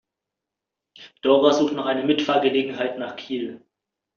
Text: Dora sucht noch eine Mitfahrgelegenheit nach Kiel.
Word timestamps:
Dora 1.21 1.53
sucht 1.53 1.73
noch 1.75 1.85
eine 1.85 2.03
Mitfahrgelegenheit 2.03 2.97
nach 2.97 3.15
Kiel. 3.17 3.63